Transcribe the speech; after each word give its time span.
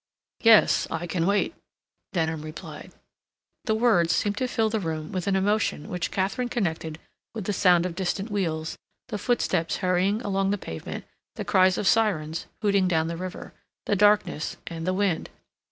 "Yes. 0.39 0.87
I 0.89 1.05
can 1.05 1.27
wait," 1.27 1.53
Denham 2.11 2.41
replied. 2.41 2.91
The 3.65 3.75
words 3.75 4.15
seemed 4.15 4.35
to 4.37 4.47
fill 4.47 4.67
the 4.67 4.79
room 4.79 5.11
with 5.11 5.27
an 5.27 5.35
emotion 5.35 5.89
which 5.89 6.09
Katharine 6.09 6.49
connected 6.49 6.97
with 7.35 7.43
the 7.43 7.53
sound 7.53 7.85
of 7.85 7.93
distant 7.93 8.31
wheels, 8.31 8.75
the 9.09 9.19
footsteps 9.19 9.77
hurrying 9.77 10.19
along 10.23 10.49
the 10.49 10.57
pavement, 10.57 11.05
the 11.35 11.45
cries 11.45 11.77
of 11.77 11.85
sirens 11.87 12.47
hooting 12.63 12.87
down 12.87 13.09
the 13.09 13.15
river, 13.15 13.53
the 13.85 13.95
darkness 13.95 14.57
and 14.65 14.87
the 14.87 14.93
wind. 14.95 15.29